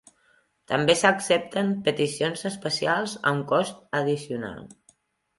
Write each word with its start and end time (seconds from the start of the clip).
També 0.69 0.93
s'accepten 1.01 1.67
peticions 1.87 2.41
especials 2.51 3.13
a 3.19 3.33
un 3.39 3.43
cost 3.53 3.77
addicional. 3.99 4.65